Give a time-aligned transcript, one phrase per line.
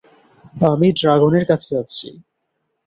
[0.67, 2.07] আমি ড্রাগনের কাছে যাচ্ছি।